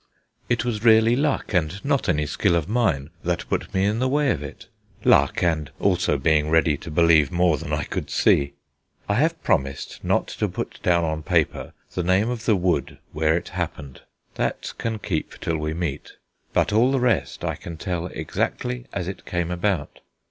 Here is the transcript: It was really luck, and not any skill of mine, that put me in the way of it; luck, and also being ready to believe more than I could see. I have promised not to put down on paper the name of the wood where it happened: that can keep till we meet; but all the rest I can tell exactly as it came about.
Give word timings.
It 0.49 0.65
was 0.65 0.83
really 0.83 1.15
luck, 1.15 1.53
and 1.53 1.79
not 1.85 2.09
any 2.09 2.25
skill 2.25 2.55
of 2.55 2.67
mine, 2.67 3.11
that 3.23 3.47
put 3.47 3.71
me 3.71 3.85
in 3.85 3.99
the 3.99 4.07
way 4.09 4.31
of 4.31 4.41
it; 4.41 4.67
luck, 5.03 5.43
and 5.43 5.69
also 5.79 6.17
being 6.17 6.49
ready 6.49 6.75
to 6.77 6.89
believe 6.89 7.31
more 7.31 7.55
than 7.59 7.71
I 7.71 7.83
could 7.83 8.09
see. 8.09 8.53
I 9.07 9.13
have 9.13 9.39
promised 9.43 10.03
not 10.03 10.25
to 10.29 10.49
put 10.49 10.81
down 10.81 11.03
on 11.03 11.21
paper 11.21 11.73
the 11.93 12.01
name 12.01 12.31
of 12.31 12.45
the 12.45 12.55
wood 12.55 12.97
where 13.11 13.37
it 13.37 13.49
happened: 13.49 14.01
that 14.33 14.73
can 14.79 14.97
keep 14.97 15.39
till 15.39 15.59
we 15.59 15.75
meet; 15.75 16.13
but 16.51 16.73
all 16.73 16.91
the 16.91 16.99
rest 16.99 17.43
I 17.45 17.53
can 17.53 17.77
tell 17.77 18.07
exactly 18.07 18.87
as 18.91 19.07
it 19.07 19.23
came 19.27 19.51
about. 19.51 19.99